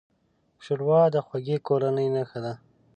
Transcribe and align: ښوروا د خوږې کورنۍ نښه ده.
ښوروا 0.63 1.01
د 1.13 1.15
خوږې 1.25 1.57
کورنۍ 1.67 2.07
نښه 2.15 2.39
ده. 2.45 2.53